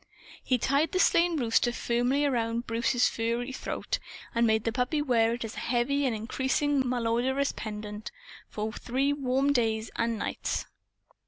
He 0.43 0.57
tied 0.57 0.93
the 0.93 0.99
slain 0.99 1.37
rooster 1.39 1.71
firmly 1.71 2.25
around 2.25 2.65
Bruce's 2.65 3.07
furry 3.07 3.51
throat, 3.51 3.99
and 4.33 4.47
made 4.47 4.63
the 4.63 4.71
puppy 4.71 4.99
wear 4.99 5.35
it, 5.35 5.45
as 5.45 5.55
a 5.55 5.59
heavy 5.59 6.07
and 6.07 6.15
increasingly 6.15 6.83
malodorous 6.87 7.51
pendant, 7.51 8.09
for 8.49 8.73
three 8.73 9.13
warm 9.13 9.53
days 9.53 9.91
and 9.97 10.17
nights. 10.17 10.65